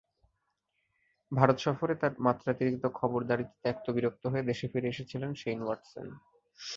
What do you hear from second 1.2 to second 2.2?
ভারত সফরে তাঁর